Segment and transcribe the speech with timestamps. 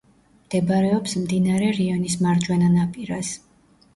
[0.45, 3.33] მდებარეობს მდინარე რიონის მარჯვენა ნაპირას.